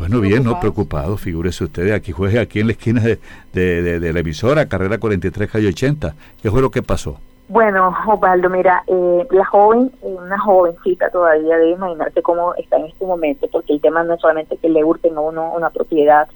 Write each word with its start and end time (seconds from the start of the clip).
Bueno, 0.00 0.20
bien, 0.22 0.42
no 0.42 0.58
preocupado, 0.58 1.18
figúrese 1.18 1.64
usted, 1.64 1.92
aquí 1.92 2.10
juegue 2.10 2.40
aquí 2.40 2.60
en 2.60 2.68
la 2.68 2.72
esquina 2.72 3.02
de, 3.02 3.18
de, 3.52 4.12
la 4.14 4.20
emisora, 4.20 4.66
carrera 4.66 4.96
43, 4.96 5.50
calle 5.50 5.68
80. 5.68 6.14
¿Qué 6.40 6.50
fue 6.50 6.62
lo 6.62 6.70
que 6.70 6.82
pasó? 6.82 7.18
Bueno, 7.48 7.94
Osvaldo, 8.06 8.48
mira, 8.48 8.82
eh, 8.86 9.28
la 9.30 9.44
joven, 9.44 9.92
eh, 10.02 10.16
una 10.18 10.38
jovencita 10.38 11.10
todavía, 11.10 11.58
debe 11.58 11.72
imaginarse 11.72 12.22
cómo 12.22 12.54
está 12.54 12.78
en 12.78 12.86
este 12.86 13.04
momento, 13.04 13.46
porque 13.52 13.74
el 13.74 13.82
tema 13.82 14.02
no 14.02 14.14
es 14.14 14.22
solamente 14.22 14.56
que 14.56 14.70
le 14.70 14.82
hurten 14.82 15.18
a 15.18 15.20
uno 15.20 15.52
una 15.52 15.68
propiedad, 15.68 16.26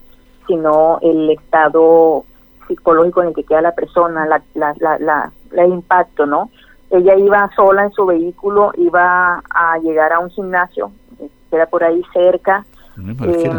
sino 0.46 0.98
el 1.00 1.30
estado 1.30 2.26
psicológico 2.68 3.22
en 3.22 3.28
el 3.28 3.34
que 3.34 3.44
queda 3.44 3.62
la 3.62 3.74
persona, 3.74 4.26
la, 4.26 4.42
la, 4.52 4.74
la, 4.98 5.32
el 5.56 5.72
impacto, 5.72 6.26
¿no? 6.26 6.50
Ella 6.90 7.16
iba 7.16 7.50
sola 7.56 7.84
en 7.84 7.92
su 7.92 8.04
vehículo, 8.04 8.72
iba 8.76 9.42
a 9.48 9.78
llegar 9.78 10.12
a 10.12 10.18
un 10.18 10.28
gimnasio, 10.28 10.92
que 11.18 11.56
era 11.56 11.64
por 11.64 11.82
ahí 11.82 12.02
cerca. 12.12 12.66
Eh, 12.96 13.50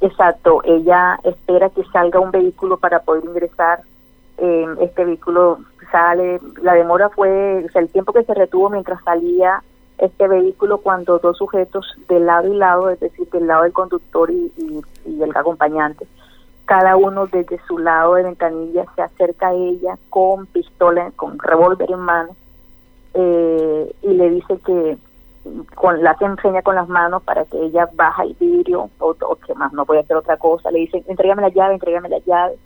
exacto, 0.00 0.62
ella 0.64 1.18
espera 1.24 1.70
que 1.70 1.84
salga 1.84 2.20
un 2.20 2.30
vehículo 2.30 2.76
para 2.76 3.00
poder 3.00 3.24
ingresar. 3.24 3.82
Eh, 4.38 4.66
este 4.80 5.04
vehículo 5.04 5.58
sale, 5.90 6.40
la 6.62 6.74
demora 6.74 7.08
fue, 7.08 7.64
o 7.64 7.72
sea, 7.72 7.82
el 7.82 7.88
tiempo 7.88 8.12
que 8.12 8.24
se 8.24 8.34
retuvo 8.34 8.70
mientras 8.70 9.02
salía 9.02 9.62
este 9.98 10.28
vehículo 10.28 10.78
cuando 10.78 11.18
dos 11.18 11.38
sujetos 11.38 11.96
de 12.08 12.20
lado 12.20 12.52
y 12.52 12.56
lado, 12.56 12.90
es 12.90 13.00
decir, 13.00 13.28
del 13.30 13.48
lado 13.48 13.64
del 13.64 13.72
conductor 13.72 14.30
y, 14.30 14.52
y, 14.56 15.22
el 15.22 15.36
acompañante, 15.36 16.06
cada 16.66 16.96
uno 16.96 17.26
desde 17.26 17.58
su 17.66 17.78
lado 17.78 18.14
de 18.14 18.22
ventanilla 18.22 18.84
se 18.94 19.02
acerca 19.02 19.48
a 19.48 19.54
ella 19.54 19.98
con 20.10 20.46
pistola, 20.46 21.10
con 21.16 21.38
revólver 21.38 21.90
en 21.90 21.98
mano 21.98 22.36
eh, 23.14 23.94
y 24.02 24.08
le 24.08 24.30
dice 24.30 24.58
que 24.64 24.98
con 25.74 26.02
la 26.02 26.16
enseña 26.20 26.62
con 26.62 26.74
las 26.74 26.88
manos 26.88 27.22
para 27.22 27.44
que 27.44 27.58
ella 27.62 27.88
baja 27.94 28.22
el 28.22 28.34
vidrio 28.34 28.90
o, 28.98 29.16
o 29.20 29.36
que 29.36 29.54
más 29.54 29.72
no 29.72 29.86
puede 29.86 30.00
hacer 30.00 30.16
otra 30.16 30.36
cosa, 30.36 30.70
le 30.70 30.80
dice, 30.80 31.02
entrégame 31.06 31.42
la 31.42 31.48
llave, 31.48 31.74
entrégame 31.74 32.08
la 32.08 32.18
llave 32.18 32.56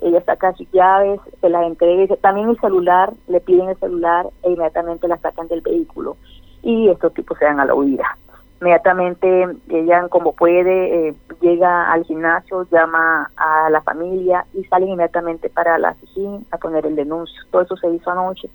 ella 0.00 0.22
saca 0.24 0.52
sus 0.54 0.70
llaves, 0.70 1.20
se 1.40 1.48
las 1.48 1.66
entrega, 1.66 2.14
también 2.16 2.50
el 2.50 2.60
celular, 2.60 3.12
le 3.26 3.40
piden 3.40 3.68
el 3.68 3.76
celular 3.78 4.26
e 4.42 4.50
inmediatamente 4.50 5.08
la 5.08 5.18
sacan 5.18 5.48
del 5.48 5.60
vehículo 5.60 6.16
y 6.62 6.88
estos 6.88 7.12
tipos 7.14 7.36
se 7.38 7.44
dan 7.44 7.60
a 7.60 7.64
la 7.64 7.74
huida. 7.74 8.16
Inmediatamente 8.60 9.46
ella 9.68 10.08
como 10.08 10.32
puede 10.32 11.08
eh, 11.08 11.14
llega 11.40 11.90
al 11.92 12.04
gimnasio, 12.04 12.66
llama 12.70 13.30
a 13.36 13.70
la 13.70 13.80
familia 13.82 14.44
y 14.52 14.64
salen 14.64 14.90
inmediatamente 14.90 15.48
para 15.48 15.78
la 15.78 15.90
oficina 15.90 16.40
a 16.50 16.58
poner 16.58 16.86
el 16.86 16.96
denuncio. 16.96 17.40
Todo 17.50 17.62
eso 17.62 17.76
se 17.76 17.90
hizo 17.90 18.10
anoche. 18.10 18.48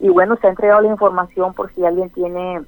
Y 0.00 0.08
bueno, 0.08 0.36
se 0.36 0.46
ha 0.46 0.50
entregado 0.50 0.82
la 0.82 0.88
información 0.88 1.54
por 1.54 1.72
si 1.72 1.84
alguien 1.84 2.10
tiene, 2.10 2.62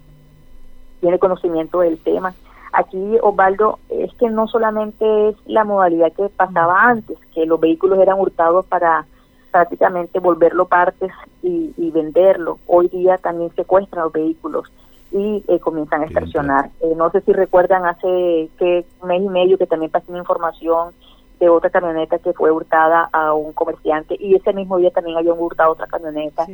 tiene 1.01 1.19
conocimiento 1.19 1.81
del 1.81 1.99
tema 1.99 2.35
Aquí, 2.77 3.17
Osvaldo, 3.23 3.79
es 3.89 4.13
que 4.17 4.29
no 4.29 4.49
solamente 4.49 5.31
es 5.31 5.37
la 5.47 5.65
modalidad 5.65 6.13
que 6.13 6.29
pasaba 6.29 6.91
antes, 6.91 7.17
que 7.35 7.47
los 7.47 7.59
vehículos 7.59 7.99
eran 7.99 8.21
hurtados 8.21 8.67
para 8.67 9.07
prácticamente 9.51 10.19
volverlo 10.19 10.67
partes 10.67 11.11
y, 11.43 11.91
venderlo. 11.91 12.59
Hoy 12.67 12.89
día 12.89 13.17
también 13.17 13.51
secuestran 13.57 14.05
los 14.05 14.13
vehículos 14.13 14.71
y 15.11 15.43
eh, 15.49 15.59
comienzan 15.59 16.03
a 16.03 16.05
extorsionar. 16.05 16.69
Eh, 16.83 16.93
no 16.95 17.11
sé 17.11 17.23
si 17.23 17.33
recuerdan 17.33 17.87
hace 17.87 18.51
que 18.59 18.85
un 19.01 19.09
mes 19.09 19.23
y 19.23 19.29
medio 19.31 19.57
que 19.57 19.67
también 19.67 19.91
pasé 19.91 20.11
una 20.11 20.19
información 20.19 20.93
de 21.41 21.49
otra 21.49 21.71
camioneta 21.71 22.19
que 22.19 22.35
fue 22.35 22.51
hurtada 22.51 23.09
a 23.11 23.33
un 23.33 23.55
comerciante 23.55 24.17
y 24.21 24.35
ese 24.35 24.53
mismo 24.53 24.77
día 24.77 24.91
también 24.91 25.17
habían 25.17 25.39
hurtado 25.39 25.73
otra 25.73 25.87
camioneta. 25.87 26.47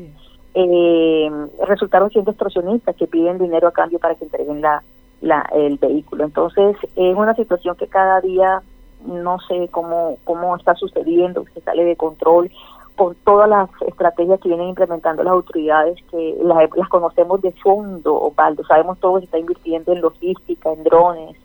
Eh, 0.54 1.30
resultaron 1.66 2.10
siendo 2.10 2.30
extorsionistas 2.30 2.94
que 2.96 3.06
piden 3.06 3.38
dinero 3.38 3.68
a 3.68 3.72
cambio 3.72 3.98
para 3.98 4.14
que 4.14 4.24
entreguen 4.24 4.60
la, 4.60 4.82
la, 5.20 5.48
el 5.54 5.78
vehículo. 5.78 6.24
Entonces, 6.24 6.76
es 6.94 7.16
una 7.16 7.34
situación 7.34 7.76
que 7.76 7.86
cada 7.86 8.20
día 8.20 8.62
no 9.06 9.38
sé 9.40 9.68
cómo, 9.70 10.18
cómo 10.24 10.54
está 10.56 10.74
sucediendo, 10.74 11.44
que 11.44 11.60
sale 11.60 11.84
de 11.84 11.96
control 11.96 12.50
con 12.96 13.14
todas 13.24 13.48
las 13.48 13.70
estrategias 13.86 14.40
que 14.40 14.48
vienen 14.48 14.68
implementando 14.68 15.22
las 15.22 15.32
autoridades, 15.32 15.98
que 16.10 16.36
las, 16.42 16.58
las 16.76 16.88
conocemos 16.88 17.40
de 17.40 17.52
fondo, 17.52 18.14
Osvaldo, 18.14 18.64
sabemos 18.64 18.98
todo 18.98 19.14
que 19.14 19.20
se 19.20 19.24
está 19.26 19.38
invirtiendo 19.38 19.92
en 19.92 20.02
logística, 20.02 20.72
en 20.72 20.84
drones, 20.84 21.36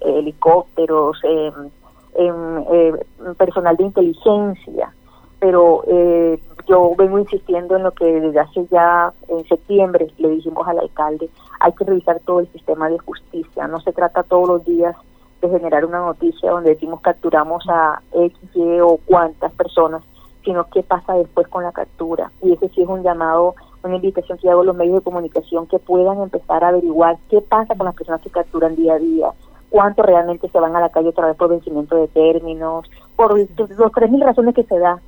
helicópteros, 0.00 1.18
en, 1.24 1.70
eh, 2.14 2.92
personal 3.36 3.76
de 3.76 3.84
inteligencia, 3.84 4.92
pero 5.38 5.84
eh, 5.86 6.40
yo 6.68 6.92
vengo 6.96 7.18
insistiendo 7.18 7.76
en 7.76 7.82
lo 7.82 7.92
que 7.92 8.04
desde 8.04 8.38
hace 8.38 8.66
ya 8.70 9.12
en 9.28 9.44
septiembre 9.46 10.12
le 10.18 10.28
dijimos 10.28 10.68
al 10.68 10.78
alcalde, 10.78 11.30
hay 11.60 11.72
que 11.72 11.84
revisar 11.84 12.20
todo 12.20 12.40
el 12.40 12.48
sistema 12.52 12.88
de 12.88 12.98
justicia, 12.98 13.66
no 13.66 13.80
se 13.80 13.92
trata 13.92 14.22
todos 14.22 14.48
los 14.48 14.64
días 14.64 14.94
de 15.40 15.48
generar 15.48 15.84
una 15.84 16.00
noticia 16.00 16.50
donde 16.50 16.70
decimos 16.70 17.00
capturamos 17.00 17.64
a 17.68 18.00
X, 18.12 18.38
Y 18.54 18.80
o 18.80 18.98
cuántas 19.06 19.52
personas, 19.52 20.02
sino 20.44 20.64
qué 20.70 20.82
pasa 20.82 21.14
después 21.14 21.48
con 21.48 21.62
la 21.62 21.72
captura. 21.72 22.30
Y 22.42 22.52
ese 22.52 22.68
sí 22.70 22.82
es 22.82 22.88
un 22.88 23.02
llamado, 23.02 23.54
una 23.82 23.96
invitación 23.96 24.38
que 24.38 24.50
hago 24.50 24.62
a 24.62 24.64
los 24.64 24.76
medios 24.76 24.96
de 24.96 25.02
comunicación 25.02 25.66
que 25.66 25.78
puedan 25.78 26.20
empezar 26.20 26.64
a 26.64 26.68
averiguar 26.68 27.16
qué 27.30 27.40
pasa 27.40 27.74
con 27.76 27.86
las 27.86 27.94
personas 27.94 28.20
que 28.20 28.30
capturan 28.30 28.76
día 28.76 28.94
a 28.94 28.98
día, 28.98 29.30
cuánto 29.70 30.02
realmente 30.02 30.48
se 30.48 30.60
van 30.60 30.74
a 30.76 30.80
la 30.80 30.88
calle 30.90 31.08
otra 31.08 31.26
vez 31.28 31.36
por 31.36 31.48
vencimiento 31.48 31.96
de 31.96 32.08
términos, 32.08 32.90
por 33.16 33.38
los 33.38 33.92
tres 33.94 34.10
mil 34.10 34.20
razones 34.20 34.54
que 34.54 34.64
se 34.64 34.78
da 34.78 35.00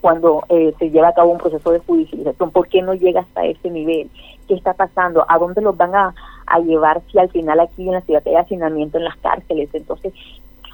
cuando 0.00 0.44
eh, 0.48 0.74
se 0.78 0.90
lleva 0.90 1.08
a 1.08 1.14
cabo 1.14 1.32
un 1.32 1.38
proceso 1.38 1.70
de 1.70 1.80
judicialización, 1.80 2.50
¿por 2.50 2.68
qué 2.68 2.82
no 2.82 2.94
llega 2.94 3.20
hasta 3.20 3.44
ese 3.44 3.70
nivel? 3.70 4.10
¿Qué 4.46 4.54
está 4.54 4.74
pasando? 4.74 5.24
¿A 5.28 5.38
dónde 5.38 5.60
los 5.60 5.76
van 5.76 5.94
a, 5.94 6.14
llevar 6.64 7.02
si 7.10 7.18
al 7.18 7.28
final 7.30 7.60
aquí 7.60 7.86
en 7.86 7.94
la 7.94 8.00
ciudad 8.02 8.22
hay 8.24 8.36
hacinamiento 8.36 8.98
en 8.98 9.04
las 9.04 9.16
cárceles? 9.16 9.68
Entonces, 9.72 10.12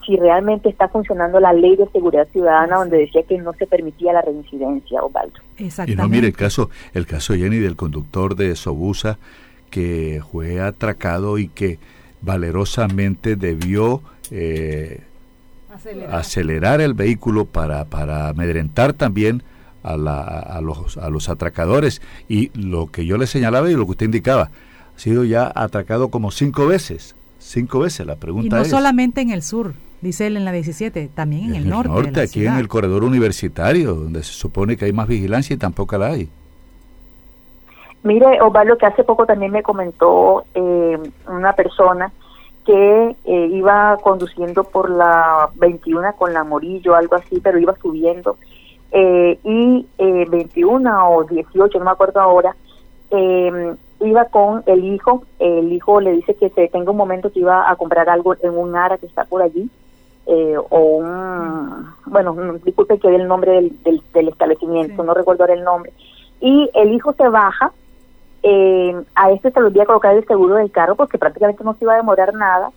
si 0.05 0.17
realmente 0.17 0.69
está 0.69 0.89
funcionando 0.89 1.41
la 1.41 1.53
ley 1.53 1.77
de 1.77 1.87
seguridad 1.89 2.29
ciudadana 2.33 2.77
donde 2.77 2.99
decía 2.99 3.23
que 3.23 3.39
no 3.39 3.53
se 3.55 3.67
permitía 3.67 4.13
la 4.13 4.23
reincidencia, 4.23 5.03
Osvaldo. 5.03 5.41
Y 5.59 5.95
no, 5.95 6.09
mire, 6.09 6.27
el 6.27 6.37
caso, 6.37 6.71
el 6.93 7.07
caso 7.07 7.35
Jenny 7.35 7.59
del 7.59 7.77
conductor 7.77 8.35
de 8.35 8.55
Sobusa 8.57 9.19
que 9.71 10.21
fue 10.31 10.61
atracado 10.61 11.39
y 11.39 11.49
que 11.49 11.79
valerosamente 12.21 13.37
debió 13.37 14.03
eh, 14.31 15.01
acelerar. 16.11 16.81
el 16.81 16.95
vehículo 16.95 17.45
para, 17.45 17.85
para 17.85 18.29
amedrentar 18.29 18.93
también 18.93 19.43
a, 19.83 19.97
la, 19.97 20.21
a, 20.21 20.61
los, 20.61 20.97
a 20.97 21.11
los 21.11 21.29
atracadores. 21.29 22.03
Y 22.29 22.51
lo 22.55 22.87
que 22.87 23.07
yo 23.07 23.19
le 23.19 23.27
señalaba 23.27 23.71
y 23.71 23.75
lo 23.75 23.85
que 23.85 23.93
usted 23.93 24.07
indicaba, 24.07 24.51
ha 24.95 24.99
sido 24.99 25.25
ya 25.25 25.51
atracado 25.55 26.09
como 26.09 26.31
cinco 26.31 26.67
veces. 26.67 27.15
Cinco 27.39 27.81
veces, 27.81 28.07
la 28.07 28.15
pregunta 28.17 28.57
y 28.57 28.59
no 28.61 28.65
solamente 28.65 29.21
en 29.21 29.31
el 29.31 29.43
sur, 29.43 29.75
dice 30.01 30.29
él 30.29 30.37
en 30.37 30.45
la 30.45 30.53
17, 30.53 31.11
también 31.13 31.57
en, 31.57 31.63
el, 31.63 31.69
norte. 31.69 31.89
norte 31.89 32.21
aquí 32.21 32.47
en 32.47 32.55
el 32.55 32.69
corredor 32.69 33.03
universitario, 33.03 33.95
donde 33.95 34.23
se 34.23 34.33
supone 34.33 34.77
que 34.77 34.85
hay 34.85 34.93
más 34.93 35.09
vigilancia 35.09 35.55
y 35.55 35.57
tampoco 35.57 35.99
la 35.99 36.09
hay. 36.09 36.29
Mire, 38.05 38.41
Osvaldo, 38.41 38.79
que 38.79 38.87
hace 38.87 39.05
poco 39.05 39.27
también 39.27 39.53
me 39.53 39.63
comentó 39.63 40.45
eh, 40.55 40.99
una 41.29 41.53
persona 41.55 42.13
que 42.65 43.17
eh, 43.25 43.49
iba 43.53 43.99
conduciendo 44.03 44.65
por 44.65 44.91
la 44.91 45.51
21 45.57 46.15
con 46.17 46.33
la 46.33 46.45
Morillo, 46.45 46.95
algo 46.95 47.17
así, 47.17 47.41
pero 47.41 47.59
iba 47.59 47.75
subiendo. 47.77 48.37
Eh, 48.93 49.39
y 49.43 49.87
eh, 49.99 50.27
21 50.29 51.11
o 51.11 51.25
18, 51.25 51.79
no 51.79 51.85
me 51.85 51.91
acuerdo 51.91 52.21
ahora, 52.21 52.55
em, 53.11 53.77
iba 54.01 54.27
con 54.27 54.63
el 54.67 54.85
hijo. 54.85 55.25
El 55.39 55.73
hijo 55.73 56.01
le 56.01 56.13
dice 56.13 56.35
que 56.35 56.51
se 56.51 56.69
tenga 56.69 56.91
un 56.91 56.97
momento 56.97 57.33
que 57.33 57.41
iba 57.41 57.71
a 57.71 57.77
comprar 57.77 58.09
algo 58.09 58.35
en 58.41 58.57
un 58.57 58.77
ARA 58.77 58.99
que 58.99 59.07
está 59.07 59.25
por 59.25 59.43
allí. 59.43 59.69
Eh, 60.27 60.57
o 60.57 60.79
un, 60.79 61.89
bueno, 62.07 62.37
disculpe 62.65 62.99
que 62.99 63.09
el 63.13 63.27
nombre 63.27 63.53
del, 63.53 64.03
del, 64.13 64.29
establecimiento, 64.29 65.03
no 65.03 65.15
recuerdo 65.15 65.43
ahora 65.43 65.55
el 65.55 65.65
nombre. 65.65 65.93
Y 66.41 66.71
el 66.75 66.93
hijo 66.93 67.13
se 67.15 67.29
baja 67.29 67.73
eh, 68.43 68.95
a 69.15 69.31
este 69.31 69.51
se 69.51 69.61
le 69.61 69.67
olvida 69.67 69.87
colocar 69.87 70.17
el 70.17 70.27
seguro 70.27 70.57
del 70.57 70.71
carro 70.71 70.97
porque 70.97 71.19
prácticamente 71.19 71.65
no 71.65 71.75
se 71.75 71.85
iba 71.85 71.95
a 71.95 71.99
demorar 71.99 72.35
nada. 72.35 72.71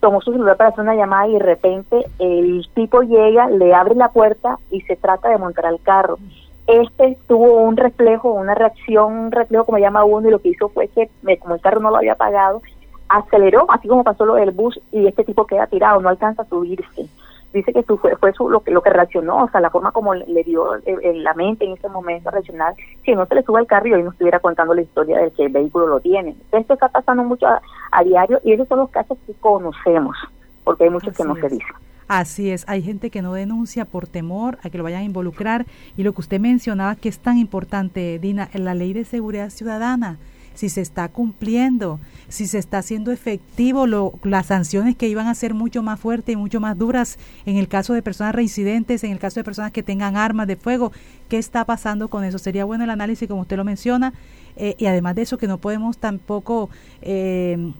Tomó 0.00 0.20
su 0.20 0.32
celular 0.32 0.56
para 0.56 0.70
hacer 0.70 0.82
una 0.82 0.96
llamada 0.96 1.28
y 1.28 1.34
de 1.34 1.38
repente 1.38 2.06
el 2.18 2.66
tipo 2.74 3.02
llega, 3.02 3.48
le 3.48 3.72
abre 3.72 3.94
la 3.94 4.08
puerta 4.08 4.58
y 4.70 4.80
se 4.82 4.96
trata 4.96 5.28
de 5.28 5.38
montar 5.38 5.66
al 5.66 5.80
carro. 5.80 6.18
Este 6.66 7.16
tuvo 7.28 7.60
un 7.60 7.76
reflejo, 7.76 8.32
una 8.32 8.54
reacción, 8.54 9.12
un 9.12 9.32
reflejo 9.32 9.64
como 9.64 9.78
llama 9.78 10.04
uno 10.04 10.28
y 10.28 10.32
lo 10.32 10.40
que 10.40 10.48
hizo 10.48 10.68
fue 10.68 10.88
que 10.88 11.08
como 11.38 11.54
el 11.54 11.60
carro 11.60 11.80
no 11.80 11.90
lo 11.90 11.96
había 11.96 12.16
pagado, 12.16 12.62
aceleró, 13.08 13.66
así 13.68 13.88
como 13.88 14.04
pasó 14.04 14.24
lo 14.24 14.34
del 14.34 14.50
bus 14.50 14.80
y 14.90 15.06
este 15.06 15.24
tipo 15.24 15.46
queda 15.46 15.66
tirado, 15.66 16.00
no 16.00 16.08
alcanza 16.08 16.42
a 16.42 16.46
subirse 16.46 17.08
dice 17.52 17.72
que 17.72 17.82
fue, 17.82 18.16
fue 18.16 18.32
su, 18.32 18.48
lo, 18.48 18.60
que, 18.60 18.70
lo 18.70 18.82
que 18.82 18.90
reaccionó, 18.90 19.44
o 19.44 19.50
sea, 19.50 19.60
la 19.60 19.70
forma 19.70 19.92
como 19.92 20.14
le, 20.14 20.42
dio 20.44 20.76
en 20.86 21.22
la 21.22 21.34
mente 21.34 21.64
en 21.64 21.72
ese 21.72 21.88
momento 21.88 22.28
a 22.28 22.32
reaccionar, 22.32 22.74
si 23.04 23.14
no 23.14 23.26
se 23.26 23.34
le 23.34 23.42
sube 23.42 23.60
al 23.60 23.66
carro 23.66 23.88
y 23.88 23.92
hoy 23.92 24.02
no 24.02 24.10
estuviera 24.10 24.40
contando 24.40 24.74
la 24.74 24.82
historia 24.82 25.18
del 25.18 25.32
que 25.32 25.44
el 25.44 25.52
vehículo 25.52 25.86
lo 25.86 26.00
tiene. 26.00 26.34
Esto 26.50 26.74
está 26.74 26.88
pasando 26.88 27.22
mucho 27.24 27.46
a, 27.46 28.04
diario 28.04 28.40
y 28.44 28.52
esos 28.52 28.68
son 28.68 28.78
los 28.78 28.90
casos 28.90 29.18
que 29.26 29.34
conocemos, 29.34 30.16
porque 30.64 30.84
hay 30.84 30.90
muchos 30.90 31.16
que 31.16 31.24
no 31.24 31.34
se 31.36 31.48
dicen. 31.48 31.76
Así 32.08 32.50
es, 32.50 32.64
hay 32.68 32.82
gente 32.82 33.10
que 33.10 33.22
no 33.22 33.32
denuncia 33.32 33.84
por 33.84 34.06
temor 34.06 34.58
a 34.62 34.70
que 34.70 34.76
lo 34.76 34.84
vayan 34.84 35.00
a 35.00 35.04
involucrar 35.04 35.66
y 35.96 36.02
lo 36.02 36.12
que 36.12 36.20
usted 36.20 36.40
mencionaba 36.40 36.96
que 36.96 37.08
es 37.08 37.18
tan 37.18 37.38
importante, 37.38 38.18
Dina, 38.18 38.48
en 38.52 38.64
la 38.64 38.74
ley 38.74 38.92
de 38.92 39.04
seguridad 39.04 39.50
ciudadana 39.50 40.18
si 40.54 40.68
se 40.68 40.80
está 40.80 41.08
cumpliendo, 41.08 42.00
si 42.28 42.46
se 42.46 42.58
está 42.58 42.78
haciendo 42.78 43.12
efectivo 43.12 43.86
lo, 43.86 44.14
las 44.22 44.46
sanciones 44.46 44.96
que 44.96 45.08
iban 45.08 45.26
a 45.26 45.34
ser 45.34 45.54
mucho 45.54 45.82
más 45.82 45.98
fuertes 45.98 46.32
y 46.32 46.36
mucho 46.36 46.60
más 46.60 46.78
duras 46.78 47.18
en 47.46 47.56
el 47.56 47.68
caso 47.68 47.94
de 47.94 48.02
personas 48.02 48.34
reincidentes, 48.34 49.04
en 49.04 49.12
el 49.12 49.18
caso 49.18 49.40
de 49.40 49.44
personas 49.44 49.72
que 49.72 49.82
tengan 49.82 50.16
armas 50.16 50.46
de 50.46 50.56
fuego. 50.56 50.92
¿Qué 51.28 51.38
está 51.38 51.64
pasando 51.64 52.08
con 52.08 52.24
eso? 52.24 52.38
Sería 52.38 52.64
bueno 52.64 52.84
el 52.84 52.90
análisis, 52.90 53.28
como 53.28 53.42
usted 53.42 53.56
lo 53.56 53.64
menciona, 53.64 54.12
eh, 54.56 54.74
y 54.78 54.86
además 54.86 55.14
de 55.14 55.22
eso 55.22 55.38
que 55.38 55.46
no 55.46 55.58
podemos 55.58 55.98
tampoco 55.98 56.68
eh, 57.00 57.72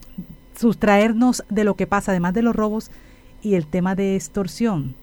sustraernos 0.56 1.44
de 1.48 1.64
lo 1.64 1.74
que 1.74 1.86
pasa, 1.86 2.12
además 2.12 2.34
de 2.34 2.42
los 2.42 2.56
robos 2.56 2.90
y 3.42 3.54
el 3.54 3.66
tema 3.66 3.94
de 3.94 4.16
extorsión 4.16 4.94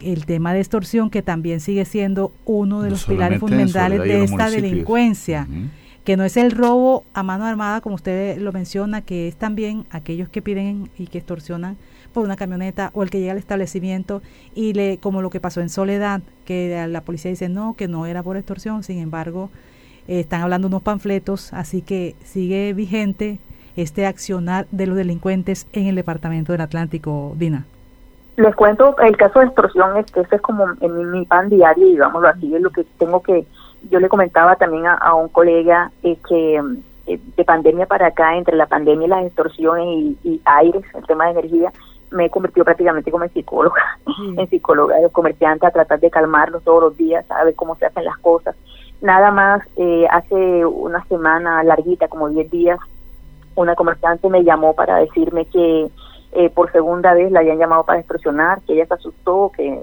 el 0.00 0.26
tema 0.26 0.52
de 0.52 0.60
extorsión 0.60 1.10
que 1.10 1.22
también 1.22 1.60
sigue 1.60 1.84
siendo 1.84 2.32
uno 2.44 2.82
de 2.82 2.90
los 2.90 3.04
pilares 3.04 3.40
fundamentales 3.40 4.00
de 4.00 4.24
esta 4.24 4.50
delincuencia, 4.50 5.46
que 6.06 6.16
no 6.16 6.22
es 6.22 6.36
el 6.36 6.52
robo 6.52 7.02
a 7.14 7.24
mano 7.24 7.46
armada, 7.46 7.80
como 7.80 7.96
usted 7.96 8.38
lo 8.38 8.52
menciona, 8.52 9.02
que 9.02 9.26
es 9.26 9.34
también 9.34 9.86
aquellos 9.90 10.28
que 10.28 10.40
piden 10.40 10.88
y 10.96 11.08
que 11.08 11.18
extorsionan 11.18 11.76
por 12.14 12.24
una 12.24 12.36
camioneta 12.36 12.90
o 12.94 13.02
el 13.02 13.10
que 13.10 13.18
llega 13.18 13.32
al 13.32 13.38
establecimiento 13.38 14.22
y 14.54 14.72
le 14.72 14.98
como 14.98 15.20
lo 15.20 15.30
que 15.30 15.40
pasó 15.40 15.60
en 15.60 15.68
Soledad, 15.68 16.20
que 16.44 16.86
la 16.88 17.00
policía 17.00 17.32
dice 17.32 17.48
no, 17.48 17.74
que 17.76 17.88
no 17.88 18.06
era 18.06 18.22
por 18.22 18.36
extorsión, 18.36 18.84
sin 18.84 18.98
embargo, 18.98 19.50
eh, 20.06 20.20
están 20.20 20.42
hablando 20.42 20.68
unos 20.68 20.82
panfletos, 20.82 21.52
así 21.52 21.82
que 21.82 22.14
sigue 22.22 22.72
vigente 22.72 23.40
este 23.74 24.06
accionar 24.06 24.68
de 24.70 24.86
los 24.86 24.96
delincuentes 24.96 25.66
en 25.72 25.88
el 25.88 25.96
departamento 25.96 26.52
del 26.52 26.60
Atlántico, 26.60 27.34
Dina. 27.36 27.66
Les 28.36 28.54
cuento 28.54 28.96
el 28.98 29.16
caso 29.16 29.40
de 29.40 29.46
extorsión, 29.46 29.96
es 29.96 30.06
que 30.12 30.20
ese 30.20 30.36
es 30.36 30.40
como 30.40 30.66
en 30.80 31.10
mi 31.10 31.24
pan 31.24 31.48
diario, 31.48 31.84
digámoslo 31.84 32.28
así, 32.28 32.54
es 32.54 32.62
lo 32.62 32.70
que 32.70 32.84
tengo 32.96 33.20
que, 33.22 33.44
yo 33.90 34.00
le 34.00 34.08
comentaba 34.08 34.56
también 34.56 34.86
a, 34.86 35.14
un 35.14 35.28
colega 35.28 35.90
eh, 36.02 36.16
que 36.28 36.60
eh, 37.06 37.20
de 37.36 37.44
pandemia 37.44 37.86
para 37.86 38.08
acá, 38.08 38.36
entre 38.36 38.56
la 38.56 38.66
pandemia 38.66 39.06
y 39.06 39.10
las 39.10 39.26
extorsiones 39.26 40.16
y, 40.24 40.40
aires, 40.44 40.82
el 40.94 41.06
tema 41.06 41.26
de 41.26 41.32
energía, 41.32 41.72
me 42.10 42.26
he 42.26 42.30
convertido 42.30 42.64
prácticamente 42.64 43.10
como 43.10 43.24
en 43.24 43.32
psicóloga, 43.32 43.98
en 44.36 44.48
psicóloga 44.48 44.96
de 44.96 45.02
los 45.02 45.12
comerciantes, 45.12 45.68
a 45.68 45.72
tratar 45.72 46.00
de 46.00 46.10
calmarlos 46.10 46.64
todos 46.64 46.82
los 46.82 46.96
días, 46.96 47.24
a 47.30 47.44
ver 47.44 47.54
cómo 47.54 47.76
se 47.76 47.86
hacen 47.86 48.04
las 48.04 48.18
cosas. 48.18 48.56
Nada 49.00 49.30
más, 49.30 49.62
eh, 49.76 50.06
hace 50.10 50.64
una 50.64 51.04
semana 51.04 51.62
larguita, 51.62 52.08
como 52.08 52.28
10 52.28 52.50
días, 52.50 52.80
una 53.54 53.74
comerciante 53.74 54.28
me 54.28 54.42
llamó 54.42 54.74
para 54.74 54.96
decirme 54.96 55.46
que 55.46 55.88
eh, 56.32 56.50
por 56.50 56.72
segunda 56.72 57.14
vez 57.14 57.30
la 57.30 57.40
habían 57.40 57.58
llamado 57.58 57.84
para 57.84 58.00
extorsionar, 58.00 58.60
que 58.62 58.74
ella 58.74 58.86
se 58.86 58.94
asustó, 58.94 59.52
que 59.56 59.80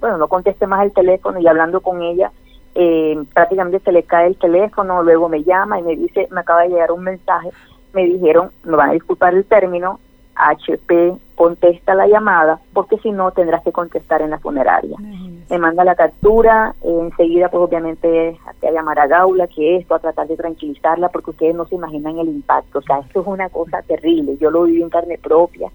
bueno, 0.00 0.18
no 0.18 0.28
conteste 0.28 0.66
más 0.66 0.84
el 0.84 0.92
teléfono 0.92 1.38
y 1.38 1.46
hablando 1.46 1.80
con 1.80 2.02
ella, 2.02 2.32
eh, 2.74 3.22
prácticamente 3.32 3.80
se 3.80 3.92
le 3.92 4.02
cae 4.02 4.28
el 4.28 4.36
teléfono, 4.36 5.02
luego 5.02 5.28
me 5.28 5.44
llama 5.44 5.78
y 5.78 5.82
me 5.82 5.96
dice, 5.96 6.28
me 6.30 6.40
acaba 6.40 6.62
de 6.62 6.70
llegar 6.70 6.92
un 6.92 7.04
mensaje, 7.04 7.50
me 7.92 8.04
dijeron, 8.04 8.50
me 8.64 8.76
van 8.76 8.90
a 8.90 8.94
disculpar 8.94 9.34
el 9.34 9.44
término, 9.44 10.00
HP 10.34 11.14
contesta 11.36 11.94
la 11.94 12.06
llamada 12.06 12.58
porque 12.72 12.98
si 12.98 13.10
no 13.10 13.30
tendrás 13.30 13.62
que 13.62 13.72
contestar 13.72 14.22
en 14.22 14.30
la 14.30 14.38
funeraria. 14.38 14.96
Me 15.50 15.58
manda 15.58 15.84
la 15.84 15.94
captura, 15.94 16.74
enseguida 16.82 17.48
pues 17.48 17.62
obviamente 17.62 18.36
a 18.46 18.70
llamar 18.70 18.98
a 18.98 19.06
Gaula, 19.06 19.46
que 19.46 19.76
esto, 19.76 19.94
a 19.94 19.98
tratar 20.00 20.26
de 20.26 20.36
tranquilizarla 20.36 21.10
porque 21.10 21.30
ustedes 21.30 21.54
no 21.54 21.66
se 21.66 21.74
imaginan 21.74 22.18
el 22.18 22.28
impacto, 22.28 22.78
o 22.78 22.82
sea, 22.82 23.00
esto 23.00 23.20
es 23.20 23.26
una 23.26 23.48
cosa 23.50 23.82
terrible, 23.82 24.36
yo 24.38 24.50
lo 24.50 24.62
viví 24.62 24.82
en 24.82 24.90
carne 24.90 25.18
propia, 25.18 25.70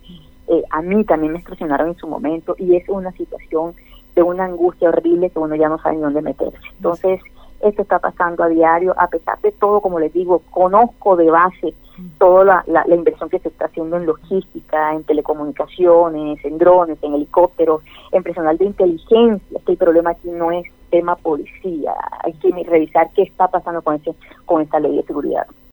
eh, 0.48 0.63
a 0.72 0.81
mí 0.81 1.04
también 1.04 1.34
me 1.34 1.40
extorsionaron 1.40 1.90
en 1.90 1.95
su 1.95 2.07
momento 2.07 2.56
y 2.57 2.75
es 2.75 2.90
una 2.90 3.12
situación 3.12 3.75
de 4.15 4.23
una 4.23 4.45
angustia 4.45 4.89
horrible 4.89 5.29
que 5.29 5.39
uno 5.39 5.56
ya 5.56 5.69
no 5.69 5.77
sabe 5.79 5.95
ni 5.95 6.01
dónde 6.01 6.21
meterse. 6.21 6.57
Entonces, 6.77 7.21
esto 7.61 7.81
está 7.81 8.00
pasando 8.00 8.44
a 8.44 8.47
diario, 8.47 8.94
a 8.97 9.07
pesar 9.07 9.39
de 9.41 9.51
todo, 9.51 9.81
como 9.81 10.00
les 10.00 10.13
digo, 10.13 10.41
conozco 10.50 11.15
de 11.15 11.29
base 11.29 11.73
toda 12.17 12.63
la, 12.67 12.85
la, 12.88 12.95
inversión 12.95 13.29
que 13.29 13.39
se 13.39 13.50
está 13.50 13.65
haciendo 13.65 13.97
en 13.97 14.06
logística, 14.06 14.94
en 14.94 15.03
telecomunicaciones, 15.03 16.44
en 16.45 16.57
drones, 16.57 16.97
en 17.01 17.13
helicópteros, 17.13 17.81
en 18.13 18.23
personal 18.23 18.57
de 18.57 18.65
inteligencia, 18.65 19.59
que 19.65 19.73
el 19.73 19.77
problema 19.77 20.11
aquí 20.11 20.29
no 20.29 20.51
es 20.51 20.65
tema 20.89 21.15
policía, 21.15 21.94
hay 22.23 22.33
que 22.33 22.51
revisar 22.63 23.09
qué 23.13 23.23
está 23.23 23.47
pasando 23.47 23.81
con, 23.81 23.95
ese, 23.95 24.13
con 24.45 24.61
esta 24.61 24.79
ley 24.79 24.95
de 24.95 25.03
seguridad. 25.03 25.45